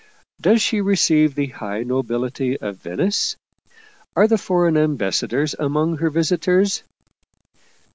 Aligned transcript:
"Does 0.41 0.63
she 0.63 0.81
receive 0.81 1.35
the 1.35 1.45
high 1.45 1.83
nobility 1.83 2.57
of 2.59 2.77
Venice? 2.77 3.35
Are 4.15 4.27
the 4.27 4.39
foreign 4.39 4.75
ambassadors 4.75 5.53
among 5.59 5.97
her 5.97 6.09
visitors 6.09 6.81